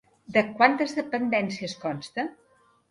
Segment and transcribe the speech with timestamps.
[0.37, 2.31] De quantes dependències consta?